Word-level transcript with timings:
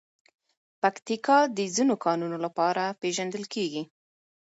پکتیکا 0.81 1.37
د 1.57 1.59
ځینو 1.75 1.95
کانونو 2.05 2.37
لپاره 2.45 2.83
پېژندل 3.01 3.43
کېږي. 3.53 3.83